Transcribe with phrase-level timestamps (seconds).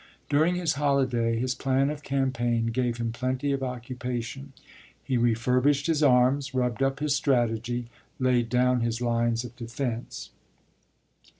[0.29, 4.53] During his holiday his plan of campaign gave him plenty of occupation.
[5.03, 7.87] He refurbished his arms, rubbed up his strategy,
[8.19, 10.31] laid down his lines of defence.